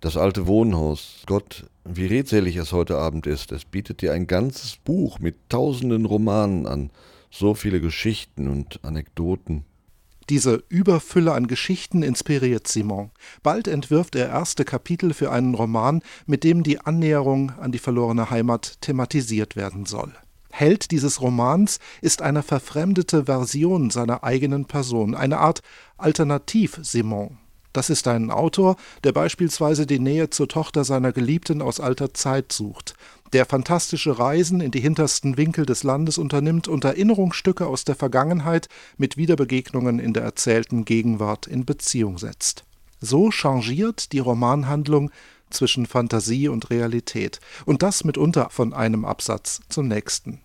Das 0.00 0.16
alte 0.16 0.46
Wohnhaus. 0.46 1.22
Gott, 1.26 1.66
wie 1.84 2.06
redselig 2.06 2.56
es 2.56 2.72
heute 2.72 2.96
Abend 2.96 3.26
ist. 3.26 3.52
Es 3.52 3.64
bietet 3.64 4.00
dir 4.00 4.12
ein 4.12 4.26
ganzes 4.26 4.76
Buch 4.76 5.18
mit 5.18 5.36
tausenden 5.48 6.06
Romanen 6.06 6.66
an. 6.66 6.90
So 7.30 7.54
viele 7.54 7.80
Geschichten 7.80 8.48
und 8.48 8.80
Anekdoten. 8.82 9.64
Diese 10.30 10.62
Überfülle 10.68 11.32
an 11.32 11.48
Geschichten 11.48 12.04
inspiriert 12.04 12.68
Simon. 12.68 13.10
Bald 13.42 13.66
entwirft 13.66 14.14
er 14.14 14.28
erste 14.28 14.64
Kapitel 14.64 15.12
für 15.12 15.32
einen 15.32 15.56
Roman, 15.56 16.02
mit 16.24 16.44
dem 16.44 16.62
die 16.62 16.80
Annäherung 16.80 17.50
an 17.58 17.72
die 17.72 17.80
verlorene 17.80 18.30
Heimat 18.30 18.80
thematisiert 18.80 19.56
werden 19.56 19.86
soll. 19.86 20.12
Held 20.52 20.92
dieses 20.92 21.20
Romans 21.20 21.80
ist 22.00 22.22
eine 22.22 22.44
verfremdete 22.44 23.24
Version 23.24 23.90
seiner 23.90 24.22
eigenen 24.22 24.66
Person, 24.66 25.16
eine 25.16 25.38
Art 25.38 25.62
Alternativ-Simon. 25.96 27.38
Das 27.72 27.88
ist 27.88 28.08
ein 28.08 28.30
Autor, 28.30 28.76
der 29.04 29.12
beispielsweise 29.12 29.86
die 29.86 30.00
Nähe 30.00 30.30
zur 30.30 30.48
Tochter 30.48 30.84
seiner 30.84 31.12
Geliebten 31.12 31.62
aus 31.62 31.78
alter 31.78 32.12
Zeit 32.14 32.52
sucht, 32.52 32.94
der 33.32 33.46
fantastische 33.46 34.18
Reisen 34.18 34.60
in 34.60 34.72
die 34.72 34.80
hintersten 34.80 35.36
Winkel 35.36 35.66
des 35.66 35.84
Landes 35.84 36.18
unternimmt 36.18 36.66
und 36.66 36.84
Erinnerungsstücke 36.84 37.66
aus 37.66 37.84
der 37.84 37.94
Vergangenheit 37.94 38.68
mit 38.96 39.16
Wiederbegegnungen 39.16 40.00
in 40.00 40.12
der 40.12 40.24
erzählten 40.24 40.84
Gegenwart 40.84 41.46
in 41.46 41.64
Beziehung 41.64 42.18
setzt. 42.18 42.64
So 43.00 43.30
changiert 43.30 44.12
die 44.12 44.18
Romanhandlung 44.18 45.10
zwischen 45.48 45.86
Fantasie 45.86 46.48
und 46.48 46.70
Realität, 46.70 47.40
und 47.66 47.82
das 47.82 48.04
mitunter 48.04 48.50
von 48.50 48.72
einem 48.72 49.04
Absatz 49.04 49.60
zum 49.68 49.88
nächsten. 49.88 50.40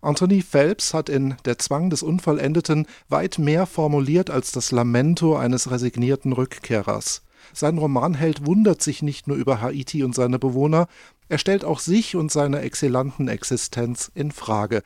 Anthony 0.00 0.42
Phelps 0.42 0.94
hat 0.94 1.08
in 1.08 1.36
Der 1.44 1.58
Zwang 1.58 1.90
des 1.90 2.02
Unvollendeten 2.02 2.86
weit 3.08 3.38
mehr 3.38 3.66
formuliert 3.66 4.30
als 4.30 4.52
das 4.52 4.72
Lamento 4.72 5.36
eines 5.36 5.70
resignierten 5.70 6.32
Rückkehrers. 6.32 7.22
Sein 7.52 7.78
Romanheld 7.78 8.46
wundert 8.46 8.82
sich 8.82 9.02
nicht 9.02 9.26
nur 9.26 9.36
über 9.36 9.60
Haiti 9.60 10.04
und 10.04 10.14
seine 10.14 10.38
Bewohner, 10.38 10.88
er 11.28 11.38
stellt 11.38 11.64
auch 11.64 11.78
sich 11.78 12.16
und 12.16 12.30
seine 12.32 12.60
exzellenten 12.60 13.28
Existenz 13.28 14.10
in 14.14 14.32
Frage, 14.32 14.82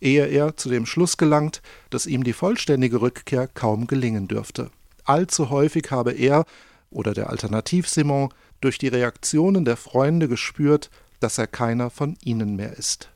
ehe 0.00 0.26
er 0.26 0.56
zu 0.56 0.68
dem 0.68 0.86
Schluss 0.86 1.16
gelangt, 1.16 1.62
dass 1.90 2.06
ihm 2.06 2.22
die 2.22 2.32
vollständige 2.32 3.00
Rückkehr 3.00 3.48
kaum 3.48 3.86
gelingen 3.86 4.28
dürfte. 4.28 4.70
Allzu 5.04 5.50
häufig 5.50 5.90
habe 5.90 6.12
er 6.12 6.44
oder 6.90 7.14
der 7.14 7.30
Alternativ-Simon 7.30 8.30
durch 8.60 8.78
die 8.78 8.88
Reaktionen 8.88 9.64
der 9.64 9.76
Freunde 9.76 10.28
gespürt, 10.28 10.90
dass 11.20 11.38
er 11.38 11.46
keiner 11.46 11.90
von 11.90 12.16
ihnen 12.22 12.56
mehr 12.56 12.76
ist. 12.76 13.10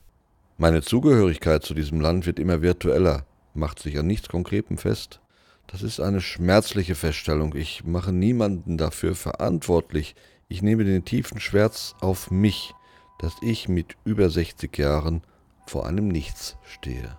Meine 0.57 0.81
Zugehörigkeit 0.81 1.63
zu 1.63 1.73
diesem 1.73 2.01
Land 2.01 2.25
wird 2.25 2.39
immer 2.39 2.61
virtueller, 2.61 3.25
macht 3.53 3.79
sich 3.79 3.97
an 3.97 4.07
nichts 4.07 4.29
Konkretem 4.29 4.77
fest. 4.77 5.19
Das 5.67 5.81
ist 5.81 5.99
eine 5.99 6.21
schmerzliche 6.21 6.95
Feststellung. 6.95 7.55
Ich 7.55 7.83
mache 7.85 8.11
niemanden 8.11 8.77
dafür 8.77 9.15
verantwortlich. 9.15 10.15
Ich 10.49 10.61
nehme 10.61 10.83
den 10.83 11.05
tiefen 11.05 11.39
Schmerz 11.39 11.95
auf 12.01 12.29
mich, 12.29 12.73
dass 13.19 13.33
ich 13.41 13.69
mit 13.69 13.95
über 14.03 14.29
60 14.29 14.77
Jahren 14.77 15.21
vor 15.65 15.87
einem 15.87 16.09
Nichts 16.09 16.57
stehe. 16.65 17.17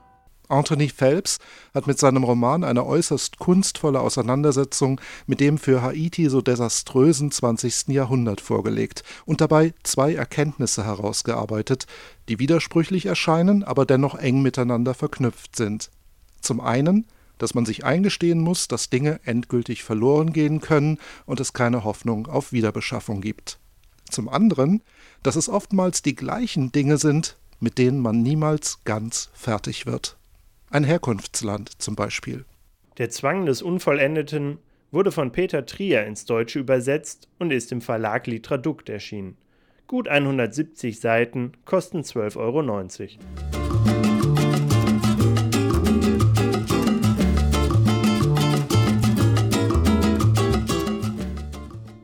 Anthony 0.52 0.88
Phelps 0.90 1.38
hat 1.74 1.86
mit 1.86 1.98
seinem 1.98 2.24
Roman 2.24 2.62
eine 2.62 2.84
äußerst 2.84 3.38
kunstvolle 3.38 4.00
Auseinandersetzung 4.00 5.00
mit 5.26 5.40
dem 5.40 5.56
für 5.56 5.82
Haiti 5.82 6.28
so 6.28 6.42
desaströsen 6.42 7.30
20. 7.30 7.88
Jahrhundert 7.88 8.40
vorgelegt 8.40 9.02
und 9.24 9.40
dabei 9.40 9.72
zwei 9.82 10.14
Erkenntnisse 10.14 10.84
herausgearbeitet, 10.84 11.86
die 12.28 12.38
widersprüchlich 12.38 13.06
erscheinen, 13.06 13.64
aber 13.64 13.86
dennoch 13.86 14.14
eng 14.14 14.42
miteinander 14.42 14.94
verknüpft 14.94 15.56
sind. 15.56 15.90
Zum 16.42 16.60
einen, 16.60 17.06
dass 17.38 17.54
man 17.54 17.64
sich 17.64 17.84
eingestehen 17.84 18.40
muss, 18.40 18.68
dass 18.68 18.90
Dinge 18.90 19.20
endgültig 19.24 19.82
verloren 19.82 20.32
gehen 20.32 20.60
können 20.60 20.98
und 21.24 21.40
es 21.40 21.54
keine 21.54 21.82
Hoffnung 21.82 22.26
auf 22.26 22.52
Wiederbeschaffung 22.52 23.22
gibt. 23.22 23.58
Zum 24.10 24.28
anderen, 24.28 24.82
dass 25.22 25.36
es 25.36 25.48
oftmals 25.48 26.02
die 26.02 26.14
gleichen 26.14 26.72
Dinge 26.72 26.98
sind, 26.98 27.38
mit 27.58 27.78
denen 27.78 28.00
man 28.00 28.22
niemals 28.22 28.80
ganz 28.84 29.30
fertig 29.32 29.86
wird 29.86 30.16
ein 30.72 30.84
Herkunftsland 30.84 31.70
zum 31.82 31.96
Beispiel. 31.96 32.46
Der 32.98 33.10
Zwang 33.10 33.44
des 33.46 33.60
Unvollendeten 33.60 34.58
wurde 34.90 35.12
von 35.12 35.30
Peter 35.30 35.66
Trier 35.66 36.04
ins 36.06 36.24
Deutsche 36.24 36.58
übersetzt 36.58 37.28
und 37.38 37.52
ist 37.52 37.72
im 37.72 37.82
Verlag 37.82 38.26
Litradukt 38.26 38.88
erschienen. 38.88 39.36
Gut 39.86 40.08
170 40.08 40.98
Seiten 40.98 41.52
kosten 41.66 42.00
12,90 42.00 42.38
Euro. 42.38 42.62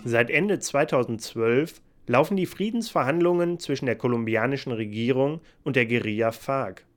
Seit 0.04 0.30
Ende 0.30 0.58
2012 0.58 1.80
laufen 2.06 2.36
die 2.36 2.46
Friedensverhandlungen 2.46 3.58
zwischen 3.60 3.86
der 3.86 3.96
kolumbianischen 3.96 4.72
Regierung 4.72 5.40
und 5.64 5.76
der 5.76 5.86
Guerilla 5.86 6.32
FARC. 6.32 6.87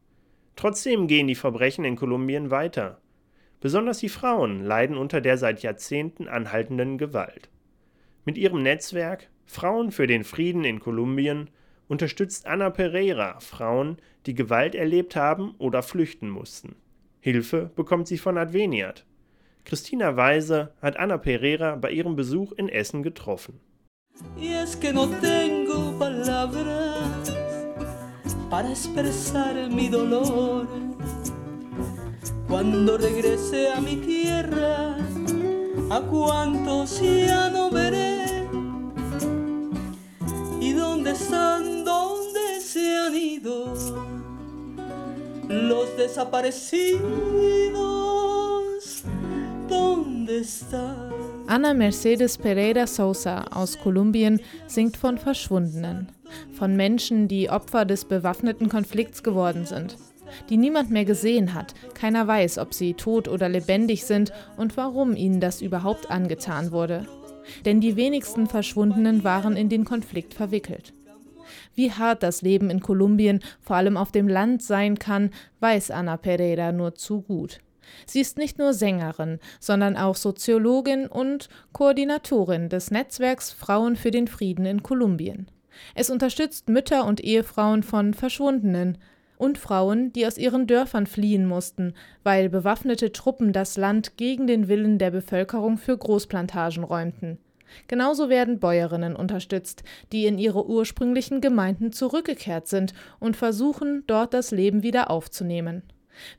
Trotzdem 0.56 1.08
gehen 1.08 1.28
die 1.28 1.36
Verbrechen 1.36 1.86
in 1.86 1.96
Kolumbien 1.96 2.52
weiter. 2.52 3.00
Besonders 3.60 4.00
die 4.00 4.10
Frauen 4.10 4.64
leiden 4.64 4.98
unter 4.98 5.22
der 5.22 5.38
seit 5.38 5.62
Jahrzehnten 5.62 6.28
anhaltenden 6.28 6.98
Gewalt. 6.98 7.50
Mit 8.26 8.38
ihrem 8.38 8.62
Netzwerk 8.64 9.30
Frauen 9.46 9.92
für 9.92 10.08
den 10.08 10.24
Frieden 10.24 10.64
in 10.64 10.80
Kolumbien 10.80 11.50
unterstützt 11.88 12.46
Anna 12.46 12.70
Pereira 12.70 13.40
Frauen, 13.40 13.98
die 14.26 14.34
Gewalt 14.34 14.76
erlebt 14.76 15.16
haben 15.16 15.56
oder 15.58 15.84
flüchten 15.84 16.30
mussten. 16.30 16.76
Hilfe 17.20 17.70
bekommt 17.76 18.08
sie 18.08 18.18
von 18.18 18.38
Adveniat. 18.38 19.06
Christina 19.66 20.16
Weise 20.16 20.74
hat 20.82 20.98
Anna 20.98 21.18
Pereira 21.18 21.76
bei 21.76 21.92
ihrem 21.92 22.16
Besuch 22.16 22.52
in 22.54 22.70
Essen 22.70 23.04
getroffen. 23.04 23.60
Y 24.38 24.54
es 24.54 24.80
que 24.80 24.94
no 24.94 25.08
tengo 25.08 25.98
palabras 25.98 27.51
para 28.52 28.70
expresar 28.70 29.56
mi 29.70 29.88
dolor. 29.88 30.68
Cuando 32.50 32.98
regrese 32.98 33.72
a 33.72 33.80
mi 33.80 33.96
tierra, 33.96 34.98
a 35.90 36.02
cuántos 36.02 37.02
ya 37.02 37.50
no 37.50 37.72
veré. 37.72 38.46
¿Y 40.60 40.74
dónde 40.74 41.12
están, 41.12 41.86
dónde 41.86 42.60
se 42.60 42.98
han 42.98 43.16
ido 43.16 43.74
los 45.48 45.98
desaparecidos? 45.98 47.02
¿Dónde 49.70 50.40
están? 50.42 51.10
Anna 51.48 51.74
Mercedes 51.74 52.38
Pereira 52.38 52.86
Sousa 52.86 53.46
aus 53.50 53.78
Kolumbien 53.78 54.42
singt 54.68 54.98
von 54.98 55.18
Verschwundenen, 55.18 56.08
von 56.54 56.76
Menschen, 56.76 57.28
die 57.28 57.50
Opfer 57.50 57.86
des 57.86 58.06
bewaffneten 58.06 58.70
Konflikts 58.70 59.24
geworden 59.24 59.66
sind, 59.66 59.98
die 60.50 60.58
niemand 60.58 60.92
mehr 60.92 61.06
gesehen 61.06 61.54
hat, 61.54 61.74
keiner 61.94 62.28
weiß, 62.28 62.58
ob 62.58 62.74
sie 62.74 62.94
tot 62.94 63.28
oder 63.28 63.50
lebendig 63.50 64.06
sind 64.06 64.32
und 64.58 64.78
warum 64.78 65.16
ihnen 65.16 65.40
das 65.40 65.62
überhaupt 65.62 66.10
angetan 66.10 66.72
wurde. 66.72 67.06
Denn 67.66 67.82
die 67.82 67.96
wenigsten 67.96 68.48
Verschwundenen 68.48 69.24
waren 69.24 69.56
in 69.56 69.70
den 69.70 69.86
Konflikt 69.86 70.34
verwickelt. 70.34 70.94
Wie 71.76 71.92
hart 71.92 72.24
das 72.24 72.42
Leben 72.42 72.70
in 72.70 72.82
Kolumbien, 72.82 73.42
vor 73.60 73.76
allem 73.76 73.98
auf 73.98 74.12
dem 74.12 74.28
Land, 74.28 74.62
sein 74.62 75.00
kann, 75.00 75.32
weiß 75.60 75.92
Anna 75.92 76.18
Pereira 76.18 76.72
nur 76.72 76.96
zu 76.96 77.22
gut. 77.22 77.60
Sie 78.06 78.22
ist 78.22 78.38
nicht 78.38 78.58
nur 78.58 78.74
Sängerin, 78.74 79.40
sondern 79.60 79.98
auch 79.98 80.16
Soziologin 80.16 81.08
und 81.08 81.50
Koordinatorin 81.74 82.70
des 82.70 82.92
Netzwerks 82.92 83.52
Frauen 83.52 83.96
für 83.96 84.12
den 84.12 84.28
Frieden 84.28 84.66
in 84.66 84.84
Kolumbien. 84.84 85.48
Es 85.96 86.10
unterstützt 86.10 86.70
Mütter 86.70 87.06
und 87.06 87.24
Ehefrauen 87.24 87.84
von 87.84 88.14
Verschwundenen 88.14 88.98
und 89.38 89.58
Frauen, 89.58 90.14
die 90.14 90.28
aus 90.28 90.38
ihren 90.38 90.68
Dörfern 90.68 91.08
fliehen 91.08 91.48
mussten, 91.48 91.96
weil 92.24 92.48
bewaffnete 92.50 93.12
Truppen 93.12 93.54
das 93.54 93.76
Land 93.76 94.16
gegen 94.18 94.46
den 94.46 94.68
Willen 94.68 95.00
der 95.00 95.10
Bevölkerung 95.10 95.78
für 95.78 95.98
Großplantagen 95.98 96.84
räumten. 96.84 97.40
Genauso 97.88 98.30
werden 98.30 98.60
Bäuerinnen 98.60 99.16
unterstützt, 99.16 99.84
die 100.12 100.26
in 100.26 100.38
ihre 100.38 100.68
ursprünglichen 100.68 101.42
Gemeinden 101.42 101.92
zurückgekehrt 101.92 102.68
sind 102.68 102.94
und 103.20 103.36
versuchen, 103.36 104.04
dort 104.08 104.34
das 104.34 104.52
Leben 104.52 104.84
wieder 104.84 105.10
aufzunehmen. 105.10 105.82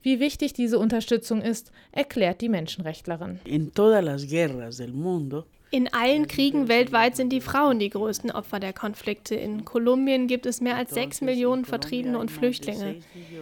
Wie 0.03 0.21
wichtig 0.21 0.53
diese 0.53 0.79
Unterstützung 0.79 1.41
ist, 1.41 1.73
erklärt 1.91 2.41
die 2.41 2.49
Menschenrechtlerin. 2.49 3.41
In 3.45 3.73
todas 3.73 4.05
las 4.05 4.29
guerras 4.29 4.77
del 4.77 4.93
mundo 4.93 5.45
in 5.73 5.91
allen 5.91 6.29
Kriegen 6.29 6.69
weltweit 6.69 7.17
sind 7.17 7.31
die 7.31 7.41
Frauen 7.41 7.79
die 7.79 7.89
größten 7.89 8.31
Opfer 8.31 8.61
der 8.61 8.75
Konflikte. 8.75 9.35
In 9.35 9.65
Kolumbien 9.65 10.27
gibt 10.27 10.45
es 10.45 10.61
mehr 10.61 10.77
als 10.77 10.93
sechs 10.93 11.23
Millionen 11.23 11.65
Vertriebene 11.65 12.19
und 12.19 12.31
Flüchtlinge. 12.31 12.97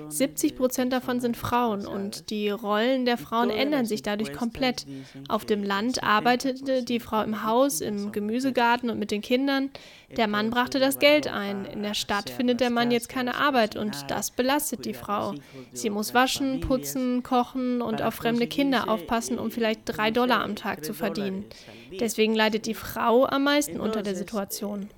70 0.09 0.55
Prozent 0.57 0.93
davon 0.93 1.21
sind 1.21 1.37
Frauen 1.37 1.89
und 1.89 2.31
die 2.31 2.49
Rollen 2.49 3.05
der 3.05 3.19
Frauen 3.19 3.51
ändern 3.51 3.85
sich 3.85 4.03
dadurch 4.03 4.33
komplett. 4.33 4.87
Auf 5.29 5.45
dem 5.45 5.65
Land 5.65 6.05
arbeitete 6.05 6.85
die 6.85 7.01
Frau 7.01 7.21
im 7.25 7.43
Haus, 7.43 7.81
im 7.81 8.13
Gemüsegarten 8.13 8.91
und 8.91 9.01
mit 9.01 9.11
den 9.11 9.23
Kindern. 9.23 9.71
Der 10.17 10.29
Mann 10.29 10.51
brachte 10.51 10.79
das 10.79 11.01
Geld 11.01 11.27
ein. 11.27 11.65
In 11.65 11.83
der 11.83 11.95
Stadt 11.95 12.31
findet 12.31 12.61
der 12.61 12.71
Mann 12.71 12.93
jetzt 12.93 13.09
keine 13.09 13.35
Arbeit 13.35 13.75
und 13.75 14.09
das 14.09 14.31
belastet 14.31 14.85
die 14.85 14.95
Frau. 14.95 15.35
Sie 15.73 15.91
muss 15.91 16.15
waschen, 16.15 16.61
putzen, 16.61 17.25
kochen 17.25 17.83
und 17.83 18.03
auf 18.03 18.15
fremde 18.15 18.47
Kinder 18.47 18.89
aufpassen, 18.89 19.37
um 19.37 19.51
vielleicht 19.51 19.81
drei 19.85 20.13
Dollar 20.13 20.45
am 20.45 20.55
Tag 20.55 20.85
zu 20.85 20.95
verdienen. 20.95 21.45
Deswegen 21.99 22.35
leidet 22.35 22.67
die 22.67 22.75
Frau 22.75 23.27
am 23.27 23.45
meisten 23.45 23.81
unter 23.81 24.03
der 24.03 24.15
Situation. 24.15 24.89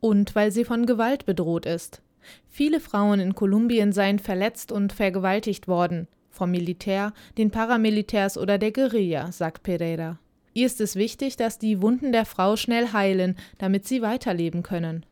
Und 0.00 0.34
weil 0.34 0.50
sie 0.50 0.64
von 0.64 0.86
Gewalt 0.86 1.26
bedroht 1.26 1.66
ist. 1.66 2.02
Viele 2.48 2.80
Frauen 2.80 3.20
in 3.20 3.34
Kolumbien 3.34 3.92
seien 3.92 4.18
verletzt 4.18 4.72
und 4.72 4.92
vergewaltigt 4.92 5.68
worden. 5.68 6.08
Vom 6.30 6.50
Militär, 6.50 7.12
den 7.36 7.50
Paramilitärs 7.50 8.38
oder 8.38 8.58
der 8.58 8.72
Guerilla, 8.72 9.30
sagt 9.32 9.62
Pereira. 9.62 10.18
Ihr 10.54 10.66
ist 10.66 10.80
es 10.80 10.96
wichtig, 10.96 11.36
dass 11.36 11.58
die 11.58 11.80
Wunden 11.82 12.12
der 12.12 12.24
Frau 12.24 12.56
schnell 12.56 12.92
heilen, 12.92 13.36
damit 13.58 13.86
sie 13.86 14.02
weiterleben 14.02 14.62
können. 14.62 15.04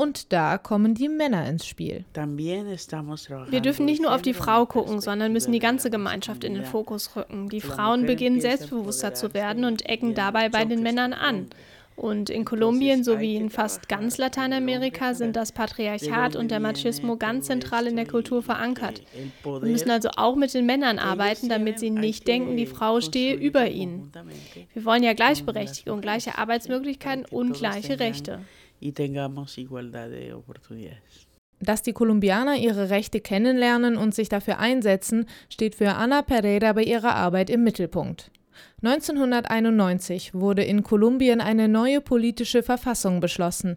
Und 0.00 0.32
da 0.32 0.56
kommen 0.56 0.94
die 0.94 1.10
Männer 1.10 1.46
ins 1.46 1.66
Spiel. 1.66 2.06
Wir 2.14 3.60
dürfen 3.60 3.84
nicht 3.84 4.00
nur 4.00 4.14
auf 4.14 4.22
die 4.22 4.32
Frau 4.32 4.64
gucken, 4.64 5.02
sondern 5.02 5.30
müssen 5.30 5.52
die 5.52 5.58
ganze 5.58 5.90
Gemeinschaft 5.90 6.42
in 6.42 6.54
den 6.54 6.64
Fokus 6.64 7.16
rücken. 7.16 7.50
Die 7.50 7.60
Frauen 7.60 8.06
beginnen 8.06 8.40
selbstbewusster 8.40 9.12
zu 9.12 9.34
werden 9.34 9.66
und 9.66 9.84
ecken 9.84 10.14
dabei 10.14 10.48
bei 10.48 10.64
den 10.64 10.82
Männern 10.82 11.12
an. 11.12 11.48
Und 11.96 12.30
in 12.30 12.46
Kolumbien 12.46 13.04
sowie 13.04 13.36
in 13.36 13.50
fast 13.50 13.90
ganz 13.90 14.16
Lateinamerika 14.16 15.12
sind 15.12 15.36
das 15.36 15.52
Patriarchat 15.52 16.34
und 16.34 16.50
der 16.50 16.60
Machismo 16.60 17.18
ganz 17.18 17.48
zentral 17.48 17.86
in 17.86 17.96
der 17.96 18.06
Kultur 18.06 18.42
verankert. 18.42 19.02
Wir 19.44 19.60
müssen 19.60 19.90
also 19.90 20.08
auch 20.16 20.34
mit 20.34 20.54
den 20.54 20.64
Männern 20.64 20.98
arbeiten, 20.98 21.50
damit 21.50 21.78
sie 21.78 21.90
nicht 21.90 22.26
denken, 22.26 22.56
die 22.56 22.64
Frau 22.64 23.02
stehe 23.02 23.34
über 23.34 23.68
ihnen. 23.68 24.10
Wir 24.72 24.86
wollen 24.86 25.02
ja 25.02 25.12
Gleichberechtigung, 25.12 26.00
gleiche 26.00 26.38
Arbeitsmöglichkeiten 26.38 27.26
und 27.26 27.52
gleiche 27.52 28.00
Rechte. 28.00 28.40
Dass 31.60 31.82
die 31.82 31.92
Kolumbianer 31.92 32.56
ihre 32.56 32.88
Rechte 32.88 33.20
kennenlernen 33.20 33.96
und 33.96 34.14
sich 34.14 34.30
dafür 34.30 34.58
einsetzen, 34.58 35.26
steht 35.50 35.74
für 35.74 35.94
Ana 35.94 36.22
Pereira 36.22 36.72
bei 36.72 36.82
ihrer 36.82 37.14
Arbeit 37.14 37.50
im 37.50 37.62
Mittelpunkt. 37.62 38.30
1991 38.82 40.34
wurde 40.34 40.64
in 40.64 40.82
Kolumbien 40.82 41.40
eine 41.40 41.68
neue 41.68 42.00
politische 42.00 42.62
Verfassung 42.62 43.20
beschlossen. 43.20 43.76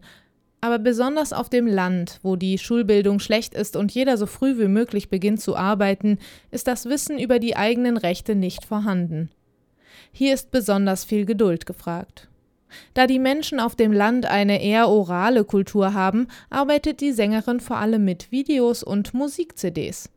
Aber 0.62 0.80
besonders 0.80 1.34
auf 1.34 1.50
dem 1.50 1.68
Land, 1.68 2.20
wo 2.24 2.38
die 2.38 2.58
Schulbildung 2.58 3.20
schlecht 3.20 3.54
ist 3.54 3.76
und 3.76 3.92
jeder 3.92 4.16
so 4.16 4.26
früh 4.26 4.58
wie 4.58 4.70
möglich 4.70 5.10
beginnt 5.10 5.42
zu 5.42 5.58
arbeiten, 5.58 6.20
ist 6.52 6.68
das 6.68 6.86
Wissen 6.86 7.20
über 7.20 7.39
die 7.39 7.58
eigenen 7.58 7.98
Rechte 7.98 8.34
nicht 8.34 8.63
vorhanden. 8.63 9.30
Hier 10.13 10.34
ist 10.34 10.52
besonders 10.52 11.04
viel 11.04 11.26
Geduld 11.26 11.66
gefragt. 11.66 12.30
Da 12.94 13.08
die 13.08 13.20
Menschen 13.20 13.60
auf 13.60 13.76
dem 13.76 13.92
Land 13.92 14.26
eine 14.26 14.62
eher 14.62 14.90
orale 14.90 15.44
Kultur 15.44 15.94
haben, 15.94 16.28
arbeitet 16.50 17.02
die 17.02 17.12
Sängerin 17.12 17.60
vor 17.60 17.78
allem 17.78 18.06
mit 18.06 18.32
Videos 18.32 18.84
und 18.84 19.14
Musik-CDs. 19.14 20.10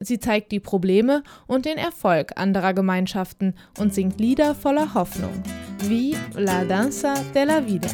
Sie 0.00 0.18
zeigt 0.18 0.52
die 0.52 0.60
Probleme 0.60 1.22
und 1.46 1.64
den 1.64 1.78
Erfolg 1.78 2.32
anderer 2.36 2.74
Gemeinschaften 2.74 3.54
und 3.78 3.92
singt 3.92 4.20
Lieder 4.20 4.54
voller 4.54 4.94
Hoffnung, 4.94 5.42
wie 5.80 6.16
La 6.34 6.64
Danza 6.64 7.14
de 7.34 7.44
la 7.44 7.66
Vida. 7.66 7.88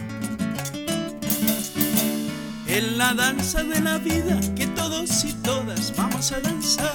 En 2.73 2.99
la 2.99 3.13
danza 3.15 3.65
de 3.65 3.81
la 3.81 3.99
vida 3.99 4.39
que 4.55 4.65
todos 4.69 5.25
y 5.25 5.33
todas 5.43 5.93
vamos 5.97 6.31
a 6.31 6.41
danzar, 6.41 6.95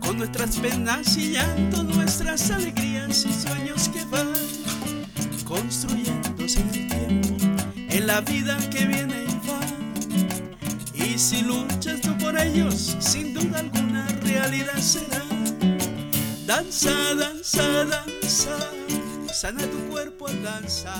con 0.00 0.18
nuestras 0.18 0.58
penas 0.58 1.16
y 1.16 1.32
llantos, 1.32 1.84
nuestras 1.84 2.50
alegrías 2.50 3.24
y 3.24 3.32
sueños 3.32 3.88
que 3.88 4.04
van 4.04 4.28
construyéndose 5.50 6.60
el 6.60 6.86
tiempo, 6.86 7.44
en 7.90 8.06
la 8.06 8.20
vida 8.20 8.56
que 8.70 8.86
viene 8.86 9.24
y 9.28 9.48
va. 9.48 9.60
Y 10.94 11.18
si 11.18 11.42
luchas 11.42 12.00
tú 12.00 12.16
por 12.18 12.38
ellos, 12.38 12.96
sin 13.00 13.34
duda 13.34 13.58
alguna 13.58 14.06
realidad 14.22 14.78
será. 14.78 15.22
Danza, 16.46 16.94
danza, 17.14 17.84
danza. 17.84 18.56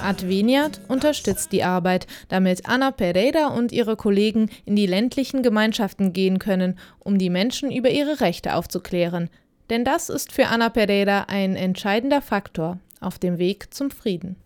Adveniat 0.02 0.80
unterstützt 0.88 1.52
die 1.52 1.62
Arbeit, 1.62 2.06
damit 2.28 2.66
Anna 2.66 2.90
Pereira 2.90 3.48
und 3.48 3.70
ihre 3.70 3.96
Kollegen 3.96 4.48
in 4.64 4.76
die 4.76 4.86
ländlichen 4.86 5.42
Gemeinschaften 5.42 6.14
gehen 6.14 6.38
können, 6.38 6.78
um 7.00 7.18
die 7.18 7.28
Menschen 7.28 7.70
über 7.70 7.90
ihre 7.90 8.20
Rechte 8.20 8.54
aufzuklären. 8.54 9.28
Denn 9.68 9.84
das 9.84 10.08
ist 10.08 10.32
für 10.32 10.46
Anna 10.46 10.70
Pereira 10.70 11.26
ein 11.28 11.54
entscheidender 11.54 12.22
Faktor 12.22 12.78
auf 13.00 13.18
dem 13.18 13.38
Weg 13.38 13.72
zum 13.72 13.90
Frieden. 13.90 14.36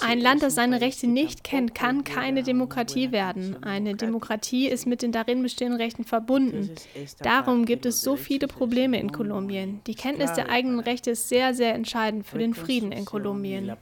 Ein 0.00 0.20
Land, 0.20 0.42
das 0.42 0.54
seine 0.54 0.80
Rechte 0.80 1.06
nicht 1.06 1.42
kennt, 1.42 1.74
kann 1.74 2.04
keine 2.04 2.42
Demokratie 2.42 3.10
werden. 3.10 3.62
Eine 3.62 3.96
Demokratie 3.96 4.68
ist 4.68 4.86
mit 4.86 5.02
den 5.02 5.12
darin 5.12 5.42
bestehenden 5.42 5.80
Rechten 5.80 6.04
verbunden. 6.04 6.70
Darum 7.22 7.64
gibt 7.64 7.86
es 7.86 8.02
so 8.02 8.16
viele 8.16 8.46
Probleme 8.46 9.00
in 9.00 9.10
Kolumbien. 9.10 9.80
Die 9.86 9.94
Kenntnis 9.94 10.34
der 10.34 10.50
eigenen 10.50 10.80
Rechte 10.80 11.12
ist 11.12 11.28
sehr, 11.28 11.54
sehr 11.54 11.74
entscheidend 11.74 12.26
für 12.26 12.38
den 12.38 12.54
Frieden 12.54 12.92
in 12.92 13.04
Kolumbien. 13.06 13.72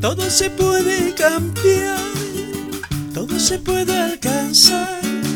Todo 0.00 0.22
se 0.30 0.48
puede 0.48 1.14
cambiar, 1.14 1.98
todo 3.12 3.38
se 3.38 3.58
puede 3.58 3.92
alcanzar. 3.92 5.29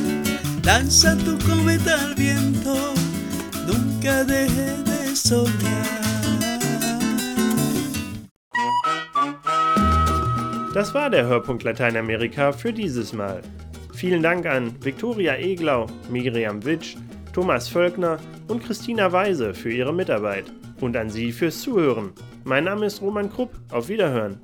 Lanza 0.65 1.15
tu 1.17 1.37
cometa 1.47 1.93
al 1.93 2.15
viento, 2.15 2.75
nunca 3.67 4.25
deje 4.25 4.83
de 4.85 5.15
soñar. 5.15 5.85
Das 10.73 10.95
war 10.95 11.11
der 11.11 11.27
Hörpunkt 11.27 11.65
Lateinamerika 11.65 12.51
für 12.53 12.73
dieses 12.73 13.13
Mal. 13.13 13.43
Vielen 13.93 14.23
Dank 14.23 14.47
an 14.47 14.75
Viktoria 14.83 15.37
Eglau, 15.37 15.87
Miriam 16.09 16.65
Witsch, 16.65 16.97
Thomas 17.35 17.69
Völkner 17.69 18.19
und 18.49 18.65
Christina 18.65 19.13
Weise 19.13 19.53
für 19.53 19.71
ihre 19.71 19.93
Mitarbeit 19.93 20.47
und 20.81 20.97
an 20.97 21.11
Sie 21.11 21.31
fürs 21.33 21.61
Zuhören. 21.61 22.15
Mein 22.45 22.65
Name 22.65 22.87
ist 22.87 23.03
Roman 23.03 23.31
Krupp. 23.31 23.51
Auf 23.71 23.89
Wiederhören. 23.89 24.41